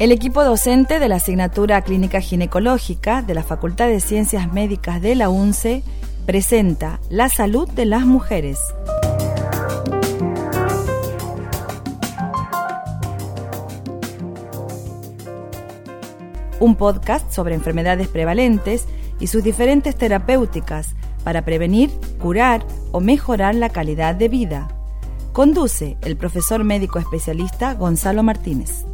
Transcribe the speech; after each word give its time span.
El 0.00 0.10
equipo 0.10 0.42
docente 0.42 0.98
de 0.98 1.08
la 1.08 1.16
asignatura 1.16 1.80
Clínica 1.82 2.20
Ginecológica 2.20 3.22
de 3.22 3.32
la 3.32 3.44
Facultad 3.44 3.86
de 3.86 4.00
Ciencias 4.00 4.52
Médicas 4.52 5.00
de 5.00 5.14
la 5.14 5.28
UNCE 5.28 5.84
presenta 6.26 6.98
La 7.10 7.28
salud 7.28 7.68
de 7.70 7.84
las 7.86 8.04
mujeres. 8.04 8.58
Un 16.58 16.74
podcast 16.74 17.30
sobre 17.30 17.54
enfermedades 17.54 18.08
prevalentes 18.08 18.86
y 19.20 19.28
sus 19.28 19.44
diferentes 19.44 19.94
terapéuticas 19.94 20.96
para 21.22 21.44
prevenir, 21.44 21.92
curar 22.20 22.66
o 22.90 22.98
mejorar 22.98 23.54
la 23.54 23.68
calidad 23.68 24.16
de 24.16 24.28
vida. 24.28 24.66
Conduce 25.32 25.96
el 26.02 26.16
profesor 26.16 26.64
médico 26.64 26.98
especialista 26.98 27.74
Gonzalo 27.74 28.24
Martínez. 28.24 28.84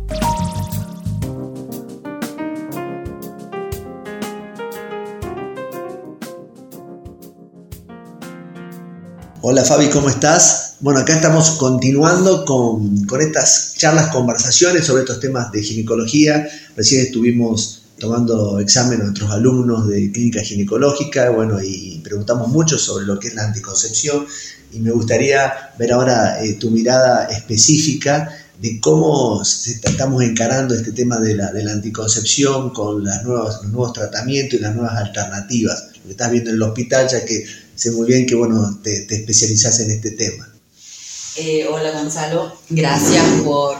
Hola 9.42 9.64
Fabi, 9.64 9.88
¿cómo 9.88 10.10
estás? 10.10 10.74
Bueno, 10.80 11.00
acá 11.00 11.14
estamos 11.14 11.52
continuando 11.52 12.44
con, 12.44 13.06
estas 13.20 13.72
charlas, 13.74 14.08
conversaciones 14.08 14.84
sobre 14.84 15.04
estos 15.04 15.18
temas 15.18 15.50
de 15.50 15.62
ginecología. 15.62 16.46
Recién 16.76 17.06
estuvimos 17.06 17.84
tomando 17.98 18.60
examen 18.60 19.00
a 19.00 19.04
nuestros 19.04 19.30
alumnos 19.30 19.88
de 19.88 20.12
clínica 20.12 20.42
ginecológica, 20.42 21.30
bueno, 21.30 21.58
y 21.62 22.02
preguntamos 22.04 22.48
mucho 22.48 22.76
sobre 22.76 23.06
lo 23.06 23.18
que 23.18 23.28
es 23.28 23.34
la 23.34 23.44
anticoncepción 23.44 24.26
y 24.72 24.80
me 24.80 24.90
gustaría 24.90 25.50
ver 25.78 25.94
ahora 25.94 26.44
eh, 26.44 26.54
tu 26.60 26.70
mirada 26.70 27.24
específica 27.24 28.28
de 28.60 28.78
cómo 28.78 29.40
estamos 29.42 30.22
encarando 30.22 30.74
este 30.74 30.92
tema 30.92 31.18
de 31.18 31.34
la, 31.34 31.50
anticoncepción 31.72 32.74
con 32.74 33.02
las 33.02 33.24
nuevas, 33.24 33.62
los 33.62 33.72
nuevos 33.72 33.94
tratamientos 33.94 34.60
y 34.60 34.62
las 34.62 34.74
nuevas 34.74 34.98
alternativas. 34.98 35.86
Lo 35.96 36.02
que 36.04 36.10
estás 36.10 36.30
viendo 36.30 36.50
en 36.50 36.56
el 36.56 36.62
hospital, 36.62 37.08
ya 37.08 37.24
que 37.24 37.42
sé 37.80 37.92
muy 37.92 38.06
bien 38.06 38.26
que 38.26 38.34
bueno, 38.34 38.78
te, 38.82 39.06
te 39.06 39.14
en 39.14 39.90
este 39.90 40.10
tema. 40.10 40.52
Eh, 41.36 41.66
hola 41.66 41.92
Gonzalo, 41.92 42.60
gracias 42.68 43.24
por, 43.42 43.78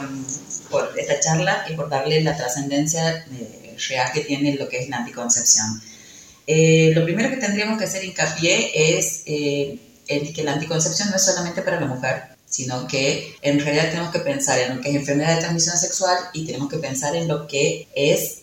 por, 0.71 0.97
esta 0.97 1.19
charla 1.19 1.65
y 1.69 1.75
por 1.75 1.87
darle 1.87 2.21
la 2.23 2.35
trascendencia 2.35 3.25
eh, 3.31 3.75
real 3.89 4.11
que 4.11 4.21
tiene 4.21 4.55
lo 4.55 4.67
que 4.67 4.79
es 4.79 4.89
la 4.89 4.97
anticoncepción. 4.97 5.79
Eh, 6.47 6.91
lo 6.95 7.03
primero 7.03 7.29
que 7.29 7.37
tendríamos 7.37 7.77
que 7.77 7.83
hacer 7.83 8.03
hincapié 8.03 8.97
es 8.97 9.21
en 9.27 10.33
que 10.33 10.43
la 10.43 10.53
anticoncepción 10.53 11.11
no 11.11 11.17
es 11.17 11.23
solamente 11.23 11.61
para 11.61 11.79
la 11.79 11.85
mujer, 11.85 12.23
sino 12.49 12.87
que 12.87 13.35
en 13.43 13.59
realidad 13.59 13.89
tenemos 13.89 14.11
que 14.11 14.19
pensar 14.19 14.57
en 14.59 14.77
lo 14.77 14.81
que 14.81 14.89
es 14.89 14.95
enfermedad 14.95 15.35
de 15.35 15.41
transmisión 15.41 15.77
sexual 15.77 16.17
y 16.33 16.47
tenemos 16.47 16.69
que 16.69 16.77
pensar 16.77 17.15
en 17.15 17.27
lo 17.27 17.47
que 17.47 17.87
es 17.95 18.41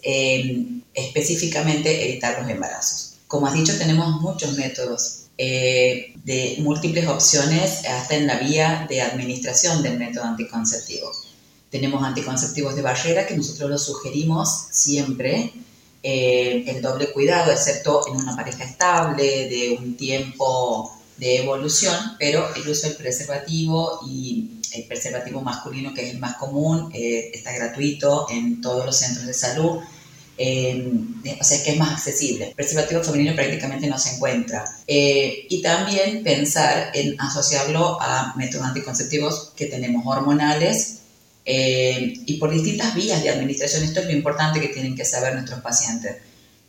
específicamente 0.94 2.08
evitar 2.08 2.40
los 2.40 2.48
embarazos. 2.48 3.14
Como 3.26 3.48
has 3.48 3.54
dicho, 3.54 3.76
tenemos 3.76 4.20
muchos 4.22 4.56
métodos 4.56 5.27
eh, 5.38 6.14
de 6.24 6.56
múltiples 6.58 7.06
opciones 7.06 7.84
hasta 7.86 8.16
en 8.16 8.26
la 8.26 8.38
vía 8.40 8.86
de 8.88 9.00
administración 9.00 9.82
del 9.84 9.96
método 9.96 10.24
anticonceptivo. 10.24 11.12
Tenemos 11.70 12.02
anticonceptivos 12.02 12.74
de 12.74 12.82
barrera 12.82 13.24
que 13.24 13.36
nosotros 13.36 13.70
los 13.70 13.84
sugerimos 13.84 14.66
siempre 14.72 15.52
eh, 16.02 16.64
en 16.66 16.82
doble 16.82 17.12
cuidado, 17.12 17.52
excepto 17.52 18.06
en 18.08 18.16
una 18.16 18.34
pareja 18.34 18.64
estable, 18.64 19.48
de 19.48 19.78
un 19.78 19.96
tiempo 19.96 20.92
de 21.18 21.42
evolución, 21.42 21.96
pero 22.18 22.54
el 22.54 22.68
uso 22.68 22.88
del 22.88 22.96
preservativo 22.96 24.00
y 24.08 24.60
el 24.72 24.84
preservativo 24.84 25.40
masculino, 25.40 25.94
que 25.94 26.06
es 26.06 26.14
el 26.14 26.18
más 26.18 26.36
común, 26.36 26.90
eh, 26.94 27.30
está 27.32 27.52
gratuito 27.52 28.26
en 28.30 28.60
todos 28.60 28.84
los 28.84 28.96
centros 28.96 29.26
de 29.26 29.34
salud 29.34 29.78
eh, 30.40 30.92
o 31.40 31.44
sea, 31.44 31.64
que 31.64 31.72
es 31.72 31.76
más 31.76 31.92
accesible. 31.94 32.52
Preservativo 32.54 33.02
femenino 33.02 33.34
prácticamente 33.34 33.88
no 33.88 33.98
se 33.98 34.14
encuentra. 34.14 34.64
Eh, 34.86 35.46
y 35.48 35.60
también 35.60 36.22
pensar 36.22 36.92
en 36.94 37.20
asociarlo 37.20 38.00
a 38.00 38.34
métodos 38.36 38.64
anticonceptivos 38.66 39.52
que 39.56 39.66
tenemos 39.66 40.06
hormonales 40.06 41.00
eh, 41.44 42.14
y 42.24 42.36
por 42.36 42.52
distintas 42.52 42.94
vías 42.94 43.20
de 43.24 43.30
administración. 43.30 43.82
Esto 43.82 44.00
es 44.00 44.06
lo 44.06 44.12
importante 44.12 44.60
que 44.60 44.68
tienen 44.68 44.94
que 44.94 45.04
saber 45.04 45.34
nuestros 45.34 45.60
pacientes. 45.60 46.18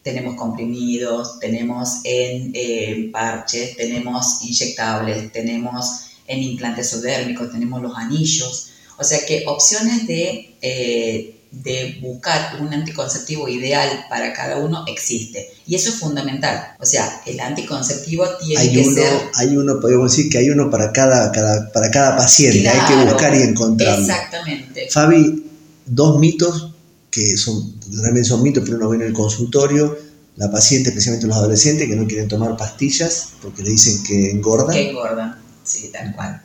Tenemos 0.01 0.35
comprimidos, 0.35 1.39
tenemos 1.39 1.99
en 2.05 3.11
parches, 3.11 3.75
tenemos 3.75 4.41
inyectables, 4.41 5.31
tenemos 5.31 6.05
en 6.25 6.41
implantes 6.41 6.89
subdérmicos, 6.89 7.51
tenemos 7.51 7.81
los 7.81 7.95
anillos. 7.95 8.71
O 8.97 9.03
sea 9.03 9.19
que 9.27 9.43
opciones 9.45 10.07
de 10.07 11.38
de 11.51 11.97
buscar 12.01 12.61
un 12.61 12.73
anticonceptivo 12.73 13.47
ideal 13.47 14.05
para 14.09 14.33
cada 14.33 14.57
uno 14.57 14.85
existe. 14.87 15.49
Y 15.65 15.75
eso 15.75 15.89
es 15.89 15.95
fundamental. 15.95 16.75
O 16.79 16.85
sea, 16.85 17.21
el 17.25 17.39
anticonceptivo 17.39 18.25
tiene 18.43 18.71
que 18.71 18.83
ser... 18.83 19.11
Hay 19.35 19.57
uno, 19.57 19.79
podemos 19.79 20.11
decir 20.11 20.31
que 20.31 20.37
hay 20.37 20.49
uno 20.49 20.69
para 20.69 20.91
cada, 20.91 21.31
para 21.73 21.91
cada 21.91 22.15
paciente, 22.15 22.69
hay 22.69 22.87
que 22.87 23.03
buscar 23.05 23.35
y 23.35 23.41
encontrarlo. 23.41 24.05
Exactamente. 24.05 24.87
Fabi, 24.91 25.43
dos 25.85 26.19
mitos 26.19 26.73
que 27.09 27.35
son, 27.37 27.79
realmente 27.91 28.29
son 28.29 28.43
mitos, 28.43 28.63
pero 28.63 28.77
uno 28.77 28.89
ve 28.89 28.97
en 28.97 29.01
el 29.03 29.13
consultorio, 29.13 29.97
la 30.35 30.51
paciente, 30.51 30.89
especialmente 30.89 31.27
los 31.27 31.35
adolescentes, 31.35 31.87
que 31.87 31.95
no 31.95 32.07
quieren 32.07 32.27
tomar 32.27 32.55
pastillas 32.55 33.29
porque 33.41 33.63
le 33.63 33.71
dicen 33.71 34.03
que 34.03 34.31
engordan. 34.31 34.75
Que 34.75 34.89
engordan, 34.91 35.35
sí, 35.63 35.89
tal 35.91 36.15
cual. 36.15 36.41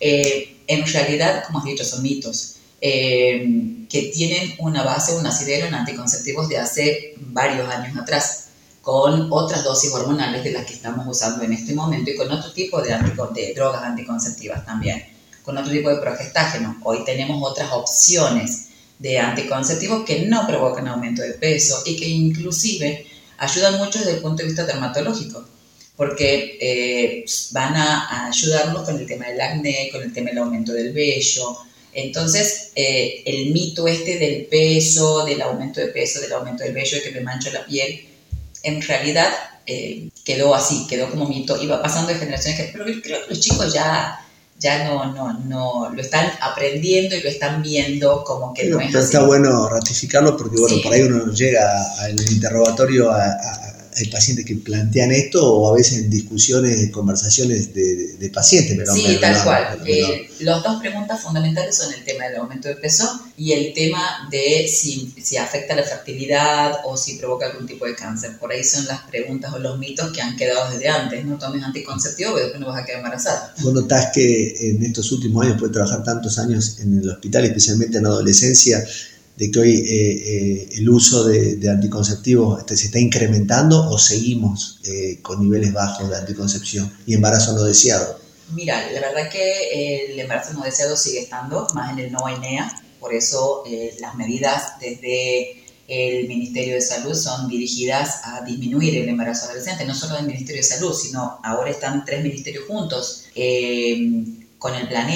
Eh, 0.00 0.58
en 0.66 0.84
realidad, 0.86 1.44
como 1.46 1.60
has 1.60 1.64
dicho, 1.64 1.84
son 1.84 2.02
mitos. 2.02 2.56
Eh, 2.80 3.86
que 3.88 4.02
tienen 4.14 4.54
una 4.58 4.82
base, 4.82 5.16
un 5.16 5.26
asidero 5.26 5.66
en 5.66 5.74
anticonceptivos 5.74 6.48
de 6.48 6.58
hace 6.58 7.14
varios 7.16 7.68
años 7.68 7.96
atrás, 7.96 8.48
con 8.82 9.28
otras 9.32 9.64
dosis 9.64 9.92
hormonales 9.92 10.44
de 10.44 10.52
las 10.52 10.64
que 10.64 10.74
estamos 10.74 11.06
usando 11.06 11.44
en 11.44 11.52
este 11.52 11.74
momento 11.74 12.10
y 12.10 12.16
con 12.16 12.30
otro 12.30 12.52
tipo 12.52 12.80
de, 12.80 12.90
de 13.34 13.54
drogas 13.54 13.82
anticonceptivas 13.82 14.64
también, 14.64 15.04
con 15.42 15.56
otro 15.58 15.72
tipo 15.72 15.88
de 15.88 15.96
progestágeno. 15.96 16.78
Hoy 16.84 17.04
tenemos 17.04 17.42
otras 17.42 17.72
opciones 17.72 18.68
de 18.98 19.18
anticonceptivos 19.18 20.04
que 20.04 20.26
no 20.26 20.46
provocan 20.46 20.88
aumento 20.88 21.22
de 21.22 21.32
peso 21.32 21.82
y 21.84 21.96
que 21.96 22.06
inclusive 22.06 23.06
ayudan 23.38 23.78
mucho 23.78 23.98
desde 23.98 24.14
el 24.14 24.20
punto 24.20 24.42
de 24.42 24.48
vista 24.48 24.64
dermatológico 24.64 25.44
porque 25.98 26.56
eh, 26.60 27.24
van 27.50 27.74
a, 27.74 28.28
ayudarnos 28.28 28.84
con 28.84 28.96
el 28.96 29.04
tema 29.04 29.26
del 29.26 29.40
acné, 29.40 29.88
con 29.90 30.00
el 30.00 30.12
tema 30.12 30.30
del 30.30 30.38
aumento 30.38 30.72
del 30.72 30.92
vello, 30.92 31.58
entonces, 32.04 32.70
eh, 32.74 33.22
el 33.26 33.52
mito 33.52 33.88
este 33.88 34.18
del 34.18 34.46
peso, 34.46 35.24
del 35.24 35.42
aumento 35.42 35.80
de 35.80 35.88
peso, 35.88 36.20
del 36.20 36.32
aumento 36.32 36.64
del 36.64 36.72
vello, 36.72 36.96
de 36.96 37.02
que 37.02 37.10
me 37.10 37.20
mancho 37.20 37.50
la 37.50 37.64
piel, 37.64 38.06
en 38.62 38.82
realidad 38.82 39.28
eh, 39.66 40.08
quedó 40.24 40.54
así, 40.54 40.86
quedó 40.88 41.10
como 41.10 41.28
mito, 41.28 41.60
iba 41.62 41.82
pasando 41.82 42.12
de 42.12 42.18
generaciones, 42.18 42.70
pero 42.72 42.84
creo 42.84 43.02
que 43.02 43.30
los 43.30 43.40
chicos 43.40 43.72
ya, 43.72 44.18
ya 44.58 44.84
no, 44.84 45.12
no, 45.12 45.32
no, 45.40 45.90
lo 45.90 46.00
están 46.00 46.30
aprendiendo 46.40 47.16
y 47.16 47.20
lo 47.20 47.28
están 47.28 47.62
viendo 47.62 48.22
como 48.24 48.54
que 48.54 48.66
no 48.66 48.80
es 48.80 48.86
pero 48.88 49.00
Está 49.00 49.24
bueno 49.24 49.68
ratificarlo 49.68 50.36
porque, 50.36 50.58
bueno, 50.58 50.76
por 50.82 50.92
ahí 50.92 51.02
uno 51.02 51.32
llega 51.32 51.62
al 52.00 52.20
interrogatorio 52.30 53.10
a 53.10 53.77
hay 53.98 54.06
pacientes 54.06 54.44
que 54.44 54.56
plantean 54.56 55.10
esto 55.12 55.54
o 55.54 55.72
a 55.72 55.76
veces 55.76 55.98
en 55.98 56.10
discusiones, 56.10 56.90
conversaciones 56.90 57.74
de, 57.74 58.30
pacientes. 58.32 58.88
sí, 58.94 59.18
tal 59.20 59.42
cual. 59.42 59.80
Eh, 59.86 60.30
las 60.40 60.62
dos 60.62 60.80
preguntas 60.80 61.20
fundamentales 61.20 61.76
son 61.76 61.92
el 61.92 62.04
tema 62.04 62.24
del 62.26 62.36
aumento 62.36 62.68
de 62.68 62.76
peso 62.76 63.20
y 63.36 63.52
el 63.52 63.72
tema 63.72 64.28
de 64.30 64.68
si, 64.68 65.12
si 65.22 65.36
afecta 65.36 65.74
la 65.74 65.82
fertilidad 65.82 66.80
o 66.84 66.96
si 66.96 67.16
provoca 67.16 67.46
algún 67.46 67.66
tipo 67.66 67.86
de 67.86 67.94
cáncer. 67.94 68.38
Por 68.38 68.52
ahí 68.52 68.62
son 68.62 68.86
las 68.86 69.02
preguntas 69.02 69.52
o 69.54 69.58
los 69.58 69.78
mitos 69.78 70.12
que 70.12 70.20
han 70.20 70.36
quedado 70.36 70.70
desde 70.70 70.88
antes. 70.88 71.24
No 71.24 71.38
tomes 71.38 71.62
anticonceptivo 71.62 72.28
pero 72.34 72.44
después 72.44 72.60
no 72.60 72.68
vas 72.68 72.82
a 72.82 72.84
quedar 72.84 72.98
embarazada. 72.98 73.54
Vos 73.62 73.72
notás 73.72 74.10
que 74.14 74.70
en 74.70 74.82
estos 74.82 75.10
últimos 75.12 75.44
años, 75.44 75.54
después 75.54 75.70
de 75.70 75.74
trabajar 75.74 76.04
tantos 76.04 76.38
años 76.38 76.78
en 76.80 76.98
el 76.98 77.08
hospital, 77.08 77.44
especialmente 77.44 77.98
en 77.98 78.06
adolescencia, 78.06 78.84
de 79.38 79.52
que 79.52 79.58
hoy 79.60 79.74
eh, 79.76 79.84
eh, 79.86 80.68
el 80.78 80.90
uso 80.90 81.22
de, 81.22 81.70
anticonceptivos 81.70 82.58
este, 82.58 82.76
se 82.76 82.86
está 82.86 82.98
incrementando 82.98 83.88
o 83.88 83.96
seguimos 83.96 84.80
eh, 84.84 85.20
con 85.22 85.40
niveles 85.40 85.72
bajos 85.72 86.10
de 86.10 86.16
anticoncepción 86.16 86.92
y 87.06 87.14
embarazo 87.14 87.52
no 87.52 87.62
deseado? 87.62 88.18
Mira, 88.50 88.90
la 88.90 89.00
verdad 89.00 89.30
que 89.30 90.10
el 90.10 90.18
embarazo 90.18 90.54
no 90.54 90.64
deseado 90.64 90.96
sigue 90.96 91.20
estando, 91.20 91.68
más 91.72 91.92
en 91.92 92.00
el 92.00 92.10
no 92.10 92.28
ENEA, 92.28 92.82
por 92.98 93.14
eso 93.14 93.62
las 94.00 94.16
medidas 94.16 94.72
desde 94.80 95.62
el 95.86 96.26
Ministerio 96.26 96.74
de 96.74 96.80
Salud 96.80 97.14
son 97.14 97.48
dirigidas 97.48 98.22
a 98.24 98.40
disminuir 98.44 98.96
el 98.96 99.08
embarazo 99.08 99.46
adolescente, 99.46 99.84
no 99.84 99.94
solo 99.94 100.16
del 100.16 100.26
Ministerio 100.26 100.62
de 100.62 100.66
Salud, 100.66 100.94
sino 100.94 101.38
ahora 101.44 101.70
están 101.70 102.04
tres 102.04 102.22
ministerios 102.22 102.64
juntos 102.66 103.26
con 104.58 104.74
el 104.74 104.88
plan 104.88 105.08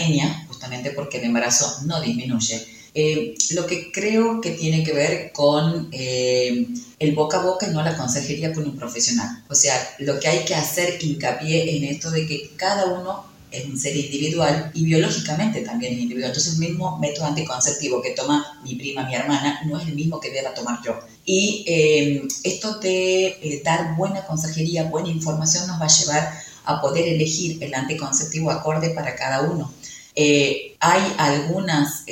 justamente 0.46 0.90
porque 0.90 1.18
el 1.18 1.24
embarazo 1.24 1.84
no 1.86 2.00
disminuye 2.00 2.71
eh, 2.94 3.34
lo 3.52 3.66
que 3.66 3.90
creo 3.90 4.40
que 4.40 4.50
tiene 4.50 4.84
que 4.84 4.92
ver 4.92 5.32
con 5.32 5.88
eh, 5.92 6.66
el 6.98 7.14
boca 7.14 7.40
a 7.40 7.44
boca 7.44 7.66
y 7.66 7.70
no 7.70 7.82
la 7.82 7.96
consejería 7.96 8.52
con 8.52 8.64
un 8.64 8.76
profesional. 8.76 9.44
O 9.48 9.54
sea, 9.54 9.74
lo 9.98 10.20
que 10.20 10.28
hay 10.28 10.44
que 10.44 10.54
hacer 10.54 11.02
hincapié 11.02 11.76
en 11.76 11.84
esto 11.84 12.10
de 12.10 12.26
que 12.26 12.50
cada 12.56 12.86
uno 12.86 13.32
es 13.50 13.66
un 13.66 13.78
ser 13.78 13.96
individual 13.96 14.70
y 14.74 14.84
biológicamente 14.84 15.60
también 15.62 15.94
es 15.94 16.00
individual. 16.00 16.30
Entonces 16.30 16.54
el 16.54 16.60
mismo 16.60 16.98
método 16.98 17.26
anticonceptivo 17.26 18.02
que 18.02 18.10
toma 18.10 18.60
mi 18.64 18.74
prima, 18.74 19.06
mi 19.06 19.14
hermana, 19.14 19.60
no 19.66 19.78
es 19.78 19.86
el 19.86 19.94
mismo 19.94 20.20
que 20.20 20.30
deba 20.30 20.54
tomar 20.54 20.80
yo. 20.84 20.98
Y 21.24 21.64
eh, 21.66 22.22
esto 22.44 22.78
de 22.78 23.62
dar 23.64 23.96
buena 23.96 24.26
consejería, 24.26 24.84
buena 24.84 25.08
información 25.08 25.66
nos 25.66 25.80
va 25.80 25.86
a 25.86 25.88
llevar 25.88 26.32
a 26.64 26.80
poder 26.80 27.08
elegir 27.08 27.62
el 27.62 27.74
anticonceptivo 27.74 28.50
acorde 28.50 28.90
para 28.90 29.14
cada 29.16 29.42
uno. 29.42 29.72
Eh, 30.14 30.76
hay 30.80 31.02
algunas 31.18 32.04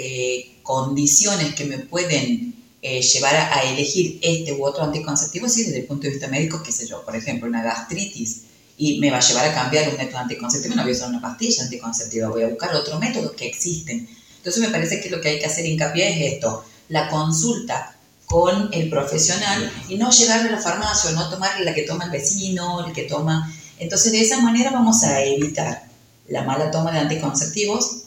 condiciones 0.63 1.55
que 1.55 1.65
me 1.65 1.79
pueden 1.79 2.55
llevar 2.81 3.37
a, 3.37 3.63
elegir 3.65 4.19
este 4.23 4.53
u 4.53 4.65
otro 4.65 4.85
anticonceptivo, 4.85 5.49
sí, 5.49 5.65
desde 5.65 5.81
el 5.81 5.87
punto 5.87 6.05
de 6.05 6.11
vista 6.11 6.29
médico, 6.29 6.63
qué 6.63 6.73
sé 6.73 6.87
yo, 6.87 7.05
por 7.05 7.15
ejemplo, 7.15 7.49
una 7.49 7.63
gastritis 7.63 8.43
y 8.81 8.99
me 8.99 9.11
va 9.11 9.19
a 9.19 9.21
llevar 9.21 9.47
a 9.47 9.55
cambiar 9.55 9.91
un 9.91 9.99
método 9.99 10.19
anticonceptivo, 10.19 10.75
no 10.75 10.83
voy 10.83 10.93
a 10.93 10.95
usar 10.95 11.11
una 11.11 11.21
pastilla 11.21 11.65
anticonceptiva, 11.65 12.29
voy 12.31 12.45
a 12.45 12.49
buscar 12.49 12.75
otro 12.75 12.99
método 12.99 13.37
que 13.37 13.47
existen. 13.47 14.09
Entonces 14.39 14.63
me 14.63 14.71
parece 14.71 15.03
que 15.03 15.11
lo 15.11 15.21
que 15.21 15.29
hay 15.29 15.39
que 15.39 15.45
hacer 15.45 15.67
hincapié 15.67 16.09
es 16.09 16.33
esto, 16.35 16.65
la 16.89 17.11
consulta 17.11 17.95
con 18.25 18.71
el 18.73 18.89
profesional 18.89 19.71
y 19.89 19.97
no 19.97 20.11
llegar 20.11 20.47
a 20.47 20.51
la 20.51 20.59
farmacia 20.59 21.11
no 21.11 21.29
tomar 21.29 21.61
la 21.61 21.75
que 21.75 21.83
toma 21.83 22.05
el 22.05 22.11
vecino, 22.11 22.87
el 22.87 22.93
que 22.95 23.03
toma... 23.03 23.55
Entonces 23.79 24.13
de 24.13 24.21
esa 24.21 24.41
manera 24.41 24.71
vamos 24.71 25.03
a 25.03 25.23
evitar 25.25 25.90
la 26.31 26.45
mala 26.45 26.71
toma 26.71 26.93
de 26.93 27.01
anticonceptivos, 27.01 28.05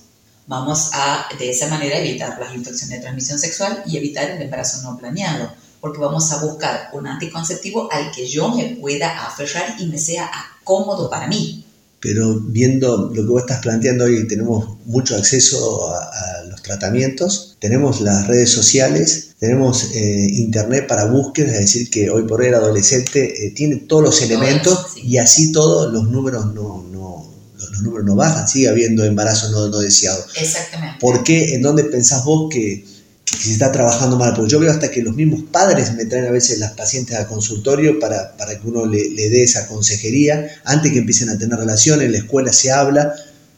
vamos 0.47 0.89
a 0.93 1.25
de 1.37 1.51
esa 1.51 1.67
manera 1.67 1.99
evitar 1.99 2.39
las 2.39 2.55
infecciones 2.55 2.97
de 2.97 3.01
transmisión 3.01 3.37
sexual 3.37 3.83
y 3.85 3.97
evitar 3.97 4.29
el 4.31 4.41
embarazo 4.41 4.81
no 4.81 4.97
planeado, 4.97 5.51
porque 5.79 5.99
vamos 5.99 6.31
a 6.31 6.43
buscar 6.43 6.89
un 6.93 7.05
anticonceptivo 7.05 7.91
al 7.91 8.11
que 8.11 8.25
yo 8.25 8.49
me 8.55 8.77
pueda 8.79 9.27
aferrar 9.27 9.75
y 9.79 9.85
me 9.87 9.99
sea 9.99 10.31
cómodo 10.63 11.09
para 11.09 11.27
mí. 11.27 11.65
Pero 11.99 12.39
viendo 12.39 13.09
lo 13.13 13.13
que 13.13 13.29
vos 13.29 13.41
estás 13.41 13.61
planteando 13.61 14.05
hoy, 14.05 14.27
tenemos 14.27 14.77
mucho 14.85 15.15
acceso 15.15 15.89
a, 15.93 16.43
los 16.49 16.61
tratamientos, 16.61 17.55
tenemos 17.59 17.99
las 17.99 18.27
redes 18.27 18.51
sociales, 18.51 19.35
tenemos 19.39 19.91
eh, 19.95 20.27
internet 20.31 20.87
para 20.87 21.05
búsqueda, 21.05 21.53
es 21.53 21.59
decir, 21.59 21.89
que 21.89 22.09
hoy 22.09 22.23
por 22.23 22.41
hoy 22.41 22.47
el 22.47 22.55
adolescente 22.55 23.47
eh, 23.47 23.51
tiene 23.51 23.77
todos 23.77 24.03
los 24.03 24.21
elementos 24.21 24.97
y 24.97 25.17
así 25.17 25.51
todos 25.51 25.91
los 25.91 26.09
números 26.09 26.53
no, 26.53 26.85
no, 26.91 27.32
los 27.71 27.81
números 27.81 28.05
no 28.05 28.15
bajan, 28.15 28.47
sigue 28.47 28.69
habiendo 28.69 29.03
embarazo 29.03 29.51
no, 29.51 29.67
no 29.67 29.79
deseado. 29.79 30.23
Exactamente. 30.35 30.97
¿Por 30.99 31.23
qué? 31.23 31.55
¿En 31.55 31.61
dónde 31.61 31.83
pensás 31.85 32.23
vos 32.23 32.49
que 32.51 32.83
que 33.25 33.37
se 33.37 33.53
está 33.53 33.71
trabajando 33.71 34.17
mal, 34.17 34.33
porque 34.35 34.51
yo 34.51 34.59
veo 34.59 34.71
hasta 34.71 34.91
que 34.91 35.01
los 35.01 35.15
mismos 35.15 35.43
padres 35.51 35.93
me 35.93 36.05
traen 36.05 36.25
a 36.25 36.31
veces 36.31 36.59
las 36.59 36.73
pacientes 36.73 37.15
al 37.15 37.27
consultorio 37.27 37.99
para, 37.99 38.35
para 38.35 38.59
que 38.59 38.67
uno 38.67 38.85
le, 38.85 39.29
dé 39.29 39.43
esa 39.43 39.67
consejería, 39.67 40.61
antes 40.65 40.91
que 40.91 40.99
empiecen 40.99 41.29
a 41.29 41.37
tener 41.37 41.57
relaciones, 41.57 42.05
en 42.05 42.11
la 42.11 42.17
escuela 42.17 42.51
se 42.51 42.71
habla, 42.71 43.13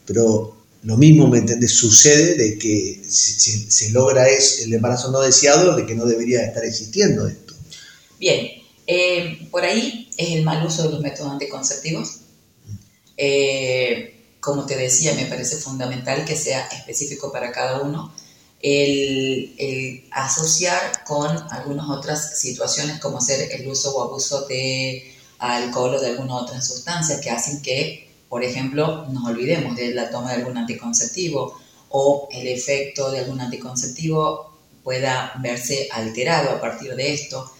pero 0.06 0.56
lo 0.84 0.96
mismo, 0.96 1.26
¿me 1.26 1.38
entendés? 1.38 1.72
Sucede 1.72 2.36
de 2.36 2.58
que 2.58 3.02
se, 3.08 3.90
logra 3.90 4.28
es 4.28 4.62
el 4.62 4.72
embarazo 4.72 5.10
no 5.10 5.20
deseado, 5.20 5.74
de 5.74 5.84
que 5.84 5.96
no 5.96 6.04
debería 6.04 6.42
estar 6.42 6.64
existiendo 6.64 7.26
esto. 7.26 7.54
Bien, 8.20 8.46
eh, 8.86 9.48
por 9.50 9.64
ahí 9.64 10.08
es 10.16 10.30
el 10.30 10.44
mal 10.44 10.64
uso 10.64 10.84
de 10.84 10.90
los 10.90 11.00
métodos 11.00 11.32
anticonceptivos. 11.32 12.20
Eh, 13.16 14.12
como 14.40 14.66
te 14.66 14.76
decía, 14.76 15.14
me 15.14 15.26
parece 15.26 15.56
fundamental 15.56 16.24
que 16.24 16.36
sea 16.36 16.66
específico 16.68 17.32
para 17.32 17.50
cada 17.50 17.80
uno 17.82 18.12
el, 18.62 20.04
asociar 20.10 21.04
con 21.04 21.36
algunas 21.50 21.88
otras 21.88 22.38
situaciones 22.38 23.00
como 23.00 23.20
ser 23.20 23.50
el 23.52 23.66
uso 23.68 23.96
o 23.96 24.02
abuso 24.02 24.46
de 24.46 25.14
alcohol 25.38 25.94
o 25.94 26.00
de 26.00 26.08
alguna 26.08 26.36
otra 26.36 26.60
sustancia 26.62 27.20
que 27.20 27.30
hacen 27.30 27.60
que, 27.62 28.08
por 28.28 28.42
ejemplo, 28.42 29.06
nos 29.06 29.24
olvidemos 29.24 29.76
de 29.76 29.94
la 29.94 30.10
toma 30.10 30.30
de 30.30 30.36
algún 30.36 30.56
anticonceptivo 30.56 31.58
o 31.90 32.28
el 32.32 32.46
efecto 32.48 33.10
de 33.10 33.20
algún 33.20 33.40
anticonceptivo 33.40 34.52
pueda 34.82 35.32
verse 35.40 35.88
alterado 35.90 36.50
a 36.50 36.60
partir 36.60 36.94
de 36.94 37.12
esto. 37.12 37.50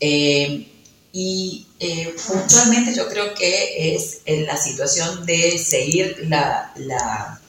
Eh, 0.00 0.77
y 1.12 1.66
eh, 1.80 2.14
puntualmente 2.26 2.94
yo 2.94 3.08
creo 3.08 3.34
que 3.34 3.94
es 3.94 4.20
en 4.26 4.46
la 4.46 4.56
situación 4.56 5.24
de 5.24 5.58
seguir 5.58 6.26
la, 6.28 6.72
la, 6.76 7.40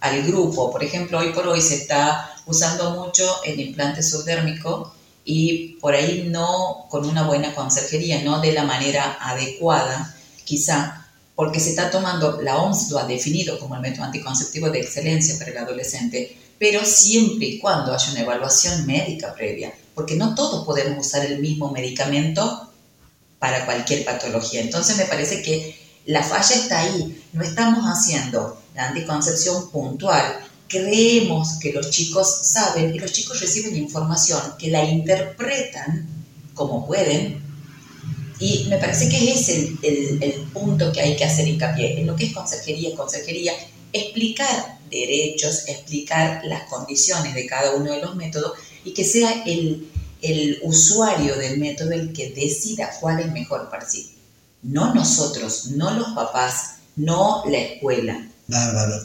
al 0.00 0.22
grupo. 0.22 0.70
Por 0.70 0.84
ejemplo, 0.84 1.18
hoy 1.18 1.32
por 1.32 1.48
hoy 1.48 1.60
se 1.60 1.76
está 1.76 2.36
usando 2.46 2.90
mucho 2.92 3.42
el 3.44 3.58
implante 3.58 4.02
subdérmico 4.02 4.94
y 5.24 5.76
por 5.80 5.94
ahí 5.94 6.28
no 6.30 6.86
con 6.90 7.06
una 7.06 7.26
buena 7.26 7.54
conserjería, 7.54 8.22
no 8.22 8.40
de 8.40 8.52
la 8.52 8.64
manera 8.64 9.16
adecuada, 9.20 10.14
quizá, 10.44 11.08
porque 11.34 11.58
se 11.58 11.70
está 11.70 11.90
tomando, 11.90 12.40
la 12.42 12.58
OMS 12.58 12.90
lo 12.90 12.98
ha 12.98 13.06
definido 13.06 13.58
como 13.58 13.74
el 13.74 13.80
método 13.80 14.04
anticonceptivo 14.04 14.70
de 14.70 14.80
excelencia 14.80 15.36
para 15.38 15.50
el 15.50 15.58
adolescente, 15.58 16.38
pero 16.58 16.84
siempre 16.84 17.46
y 17.46 17.58
cuando 17.58 17.92
haya 17.92 18.10
una 18.12 18.20
evaluación 18.20 18.86
médica 18.86 19.34
previa, 19.34 19.74
porque 19.94 20.14
no 20.14 20.34
todos 20.34 20.64
podemos 20.64 21.04
usar 21.04 21.24
el 21.26 21.40
mismo 21.40 21.70
medicamento 21.70 22.63
para 23.44 23.66
cualquier 23.66 24.06
patología. 24.06 24.62
Entonces 24.62 24.96
me 24.96 25.04
parece 25.04 25.42
que 25.42 25.76
la 26.06 26.22
falla 26.22 26.56
está 26.56 26.80
ahí, 26.80 27.22
no 27.34 27.42
estamos 27.42 27.84
haciendo 27.84 28.58
la 28.74 28.88
anticoncepción 28.88 29.70
puntual. 29.70 30.38
Creemos 30.66 31.58
que 31.60 31.70
los 31.70 31.90
chicos 31.90 32.40
saben 32.44 32.94
y 32.94 32.98
los 32.98 33.12
chicos 33.12 33.38
reciben 33.42 33.76
información 33.76 34.40
que 34.58 34.70
la 34.70 34.82
interpretan 34.82 36.08
como 36.54 36.86
pueden. 36.86 37.44
Y 38.40 38.64
me 38.70 38.78
parece 38.78 39.10
que 39.10 39.32
es 39.32 39.46
el, 39.50 39.78
el, 40.22 40.32
punto 40.50 40.90
que 40.90 41.02
hay 41.02 41.14
que 41.14 41.24
hacer 41.26 41.46
hincapié 41.46 42.00
en 42.00 42.06
lo 42.06 42.16
que 42.16 42.24
es 42.24 42.32
consejería, 42.32 42.96
consejería, 42.96 43.52
explicar 43.92 44.78
derechos, 44.90 45.68
explicar 45.68 46.40
las 46.46 46.62
condiciones 46.62 47.34
de 47.34 47.44
cada 47.44 47.74
uno 47.74 47.92
de 47.92 48.00
los 48.00 48.16
métodos 48.16 48.52
y 48.86 48.94
que 48.94 49.04
sea 49.04 49.42
el, 49.44 49.86
el 50.24 50.58
usuario 50.62 51.36
del 51.36 51.58
método 51.58 51.92
el 51.92 52.12
que 52.12 52.30
decida 52.30 52.90
cuál 53.00 53.20
es 53.20 53.32
mejor 53.32 53.68
para 53.70 53.88
sí. 53.88 54.14
No 54.62 54.94
nosotros, 54.94 55.72
no 55.72 55.90
los 55.92 56.08
papás, 56.14 56.76
no 56.96 57.44
la 57.46 57.58
escuela. 57.58 58.28
Bárbaro. 58.46 58.96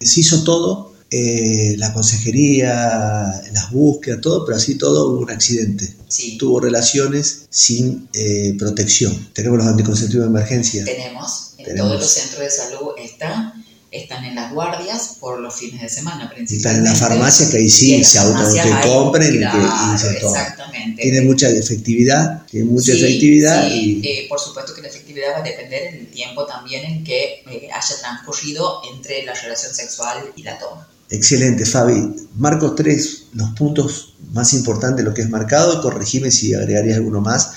Se 0.00 0.20
hizo 0.20 0.44
todo 0.44 0.94
eh, 1.10 1.74
la 1.78 1.92
consejería, 1.92 3.42
las 3.52 3.70
búsquedas, 3.72 4.20
todo, 4.20 4.44
pero 4.44 4.56
así 4.56 4.76
todo 4.76 5.08
hubo 5.08 5.22
un 5.22 5.30
accidente. 5.30 5.96
Tuvo 6.38 6.60
relaciones 6.60 7.46
sin 7.50 8.08
eh, 8.12 8.54
protección. 8.58 9.28
Tenemos 9.32 9.58
los 9.58 9.66
anticonceptivos 9.66 10.26
de 10.26 10.30
emergencia. 10.30 10.84
Tenemos, 10.84 11.54
en 11.58 11.76
todos 11.76 12.00
los 12.00 12.10
centros 12.10 12.40
de 12.40 12.50
salud 12.50 12.90
están, 12.98 13.57
están 13.90 14.24
en 14.24 14.34
las 14.34 14.52
guardias 14.52 15.16
por 15.18 15.40
los 15.40 15.54
fines 15.54 15.80
de 15.80 15.88
semana 15.88 16.28
principalmente. 16.28 16.56
Están 16.56 16.76
en 16.76 16.84
la 16.84 16.94
farmacia 16.94 17.50
que 17.50 17.56
ahí 17.56 17.70
sí 17.70 18.04
se 18.04 18.18
auto 18.18 18.44
que 18.52 18.88
compren 18.88 19.34
y 19.34 19.38
que 19.38 19.98
se 19.98 20.10
Exactamente. 20.18 21.02
Tiene 21.02 21.22
mucha 21.22 21.48
efectividad, 21.48 22.46
tiene 22.46 22.66
mucha 22.66 22.92
efectividad. 22.92 23.70
y... 23.70 24.00
Eh, 24.04 24.26
por 24.28 24.38
supuesto 24.38 24.74
que 24.74 24.82
la 24.82 24.88
efectividad 24.88 25.34
va 25.34 25.38
a 25.38 25.42
depender 25.42 25.92
del 25.92 26.06
tiempo 26.08 26.44
también 26.46 26.84
en 26.84 27.04
que 27.04 27.44
haya 27.46 27.96
transcurrido 28.00 28.82
entre 28.94 29.24
la 29.24 29.34
relación 29.34 29.74
sexual 29.74 30.32
y 30.36 30.42
la 30.42 30.58
toma. 30.58 30.88
Excelente, 31.10 31.64
Fabi. 31.64 32.28
Marco 32.36 32.74
tres, 32.74 33.24
los 33.32 33.50
puntos 33.50 34.14
más 34.32 34.52
importantes 34.52 35.04
de 35.04 35.08
lo 35.08 35.14
que 35.14 35.22
es 35.22 35.30
marcado, 35.30 35.80
corregime 35.80 36.30
si 36.30 36.52
agregarías 36.52 36.96
alguno 36.96 37.20
más. 37.20 37.52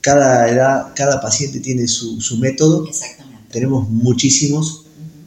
Cada 0.00 0.48
edad, 0.48 0.92
cada 0.94 1.20
paciente 1.20 1.60
tiene 1.60 1.88
su, 1.88 2.18
método. 2.38 2.86
Exactamente. 2.86 3.48
Tenemos 3.50 3.88
muchísimos, 3.88 4.81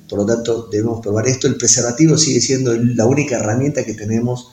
por 0.07 0.19
lo 0.19 0.25
tanto 0.25 0.67
debemos 0.71 1.01
probar 1.01 1.27
esto. 1.27 1.47
El 1.47 1.55
preservativo 1.55 2.17
sigue 2.17 2.41
siendo 2.41 2.75
la 2.75 3.05
única 3.05 3.37
herramienta 3.37 3.83
que 3.83 3.93
tenemos 3.93 4.51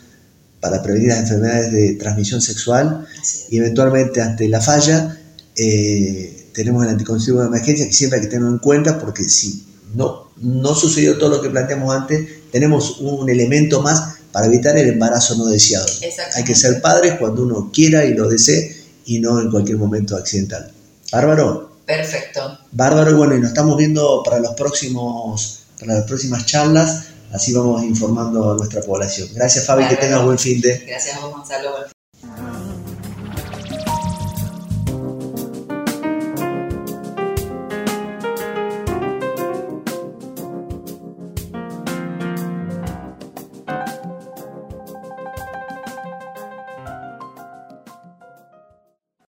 para 0.61 0.83
prevenir 0.83 1.09
las 1.09 1.21
enfermedades 1.21 1.73
de 1.73 1.95
transmisión 1.95 2.41
sexual 2.41 3.07
y 3.51 3.59
eventualmente 3.59 4.21
ante 4.21 4.49
la 4.49 4.61
falla 4.61 5.19
eh, 5.57 6.51
tenemos 6.55 6.85
el 6.85 6.91
anticonceptivo 6.91 7.41
de 7.41 7.49
emergencia 7.49 7.87
que 7.87 7.93
siempre 7.93 8.19
hay 8.19 8.25
que 8.25 8.31
tenerlo 8.31 8.53
en 8.53 8.59
cuenta 8.59 8.99
porque 8.99 9.25
si 9.25 9.67
no, 9.95 10.31
no 10.37 10.75
sucedió 10.75 11.19
todo 11.19 11.31
lo 11.31 11.43
que 11.43 11.51
planteamos 11.51 11.95
antes, 11.95 12.29
tenemos 12.51 12.99
un 13.01 13.29
elemento 13.29 13.83
más 13.83 14.19
para 14.31 14.47
evitar 14.47 14.77
el 14.79 14.89
embarazo 14.89 15.37
no 15.37 15.47
deseado. 15.47 15.87
Hay 16.35 16.45
que 16.45 16.55
ser 16.55 16.81
padres 16.81 17.15
cuando 17.19 17.43
uno 17.43 17.71
quiera 17.73 18.05
y 18.05 18.15
lo 18.15 18.29
desee 18.29 18.75
y 19.05 19.21
no 19.21 19.41
en 19.41 19.51
cualquier 19.51 19.79
momento 19.79 20.17
accidental. 20.17 20.71
Bárbaro. 21.11 21.72
Perfecto. 21.97 22.59
Bárbaro, 22.71 23.11
y 23.11 23.15
bueno, 23.15 23.37
y 23.37 23.41
nos 23.41 23.51
estamos 23.51 23.77
viendo 23.77 24.23
para 24.25 24.39
los 24.39 24.55
próximos, 24.55 25.65
para 25.79 25.95
las 25.95 26.05
próximas 26.05 26.47
charlas, 26.47 27.09
así 27.33 27.53
vamos 27.53 27.83
informando 27.83 28.53
a 28.53 28.57
nuestra 28.57 28.81
población. 28.81 29.29
Gracias 29.35 29.67
Fabi, 29.67 29.87
que 29.89 29.97
tengas 29.97 30.25
buen 30.25 30.39
fin 30.39 30.61
de. 30.63 30.79
Gracias 30.87 31.17
a 31.17 31.21
vos 31.21 31.33
Gonzalo, 31.33 31.92